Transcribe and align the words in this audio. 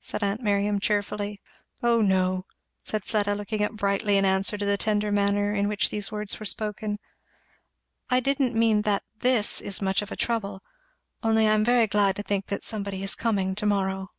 said 0.00 0.22
aunt 0.24 0.40
Miriam 0.40 0.80
cheerfully. 0.80 1.38
"O 1.82 2.00
no!" 2.00 2.46
said 2.82 3.04
Fleda, 3.04 3.34
looking 3.34 3.62
up 3.62 3.72
brightly 3.72 4.16
in 4.16 4.24
answer 4.24 4.56
to 4.56 4.64
the 4.64 4.78
tender 4.78 5.12
manner 5.12 5.52
in 5.52 5.68
which 5.68 5.90
these 5.90 6.10
words 6.10 6.40
were 6.40 6.46
spoken; 6.46 6.92
"and 6.92 6.98
I 8.08 8.20
didn't 8.20 8.54
mean 8.58 8.80
that 8.88 9.02
this 9.18 9.60
is 9.60 9.82
much 9.82 10.00
of 10.00 10.10
a 10.10 10.16
trouble 10.16 10.62
only 11.22 11.46
I 11.46 11.52
am 11.52 11.62
very 11.62 11.86
glad 11.88 12.16
to 12.16 12.22
think 12.22 12.46
that 12.46 12.62
somebody 12.62 13.02
is 13.02 13.14
coming 13.14 13.54
to 13.54 13.66
morrow." 13.66 14.12